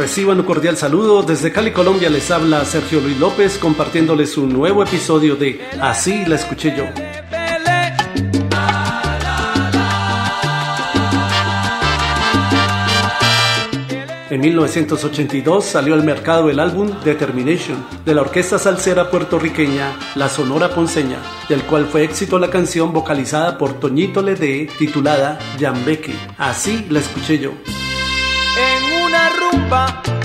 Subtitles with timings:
[0.00, 1.22] Reciban un cordial saludo.
[1.22, 6.36] Desde Cali, Colombia les habla Sergio Luis López compartiéndoles un nuevo episodio de Así la
[6.36, 6.86] escuché yo.
[14.30, 20.70] En 1982 salió al mercado el álbum Determination de la orquesta salsera puertorriqueña La Sonora
[20.70, 26.14] Ponceña, del cual fue éxito la canción vocalizada por Toñito Ledé titulada Yambeque.
[26.38, 27.52] Así la escuché yo
[29.70, 30.19] 吧。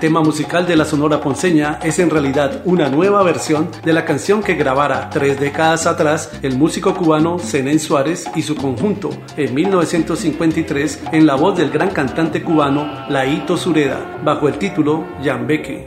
[0.00, 4.42] Tema musical de la Sonora Ponceña es en realidad una nueva versión de la canción
[4.42, 11.02] que grabara tres décadas atrás el músico cubano Zenén Suárez y su conjunto en 1953
[11.12, 15.86] en la voz del gran cantante cubano Laito Sureda bajo el título Yambeque.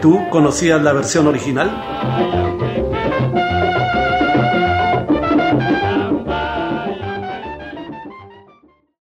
[0.00, 2.97] Tú conocías la versión original?